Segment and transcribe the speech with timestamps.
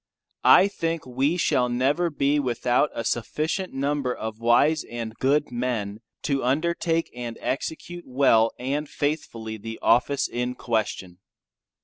[0.49, 5.99] I think we shall never be without a sufficient number of wise and good men
[6.23, 11.19] to undertake and execute well and faithfully the office in question.